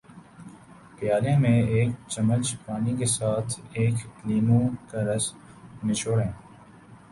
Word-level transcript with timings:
پیالے 0.97 1.33
میں 1.41 1.59
ایک 1.73 1.89
چمچ 2.11 2.45
پانی 2.65 2.95
کے 2.99 3.05
ساتھ 3.17 3.51
ایک 3.79 3.95
لیموں 4.27 4.65
کا 4.89 4.99
رس 5.07 5.25
نچوڑیں 5.85 6.31